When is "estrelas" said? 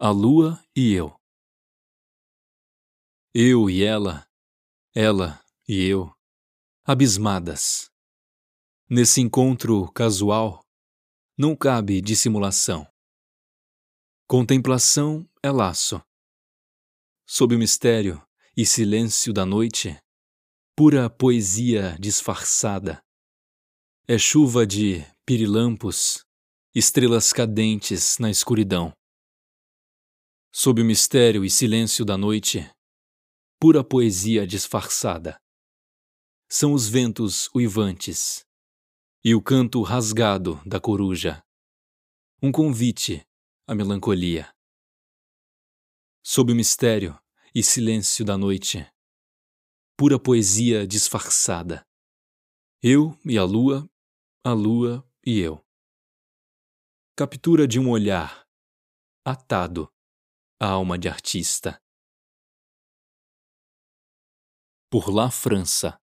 26.72-27.32